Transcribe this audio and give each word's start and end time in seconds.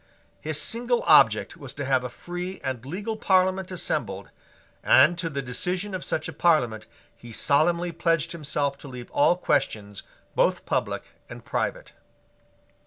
His 0.39 0.59
single 0.59 1.03
object 1.03 1.57
was 1.57 1.75
to 1.75 1.85
have 1.85 2.03
a 2.03 2.09
free 2.09 2.59
and 2.63 2.83
legal 2.87 3.15
Parliament 3.15 3.71
assembled: 3.71 4.31
and 4.83 5.15
to 5.19 5.29
the 5.29 5.43
decision 5.43 5.93
of 5.93 6.03
such 6.03 6.27
a 6.27 6.33
Parliament 6.33 6.87
he 7.15 7.31
solemnly 7.31 7.91
pledged 7.91 8.31
himself 8.31 8.79
to 8.79 8.87
leave 8.87 9.11
all 9.11 9.37
questions 9.37 10.01
both 10.33 10.65
public 10.65 11.03
and 11.29 11.45
private. 11.45 11.93